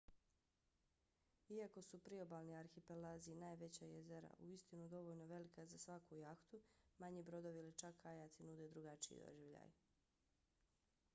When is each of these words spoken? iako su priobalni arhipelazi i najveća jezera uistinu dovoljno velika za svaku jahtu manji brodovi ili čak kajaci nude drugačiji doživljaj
iako 1.55 1.81
su 1.87 1.99
priobalni 2.05 2.55
arhipelazi 2.59 3.31
i 3.31 3.35
najveća 3.35 3.85
jezera 3.85 4.31
uistinu 4.39 4.87
dovoljno 4.89 5.25
velika 5.31 5.65
za 5.65 5.77
svaku 5.83 6.15
jahtu 6.15 6.61
manji 6.97 7.23
brodovi 7.23 7.59
ili 7.59 7.73
čak 7.73 7.99
kajaci 7.99 8.43
nude 8.43 8.67
drugačiji 8.69 9.17
doživljaj 9.25 9.71